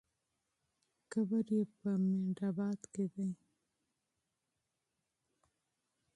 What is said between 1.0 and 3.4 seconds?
قبر یې په منډآباد کې دی.